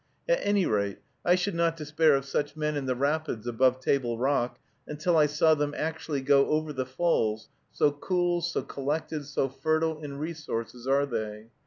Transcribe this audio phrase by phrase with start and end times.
[0.27, 4.17] At any rate, I should not despair of such men in the rapids above Table
[4.17, 9.47] Rock, until I saw them actually go over the falls, so cool, so collected, so
[9.47, 11.49] fertile in resources are they.